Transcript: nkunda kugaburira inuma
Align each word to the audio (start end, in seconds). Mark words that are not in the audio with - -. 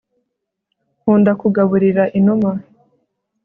nkunda 1.01 1.31
kugaburira 1.41 2.03
inuma 2.19 2.51